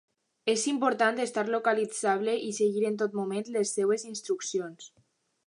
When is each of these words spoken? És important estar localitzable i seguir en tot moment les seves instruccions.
És 0.51 0.61
important 0.69 1.21
estar 1.25 1.43
localitzable 1.55 2.35
i 2.47 2.49
seguir 2.61 2.83
en 2.91 2.99
tot 3.03 3.19
moment 3.21 3.47
les 3.59 3.75
seves 3.79 4.09
instruccions. 4.15 4.91